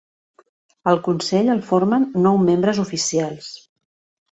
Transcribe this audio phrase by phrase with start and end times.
[0.93, 3.57] El consell el formen nou membres oficials.